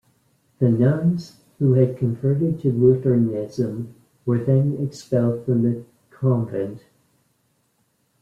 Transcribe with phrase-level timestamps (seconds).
[0.57, 3.93] The nuns, who had converted to Lutheranism,
[4.25, 6.85] were then expelled from the convent.